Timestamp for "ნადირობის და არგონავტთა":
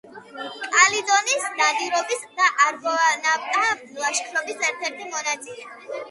1.57-3.65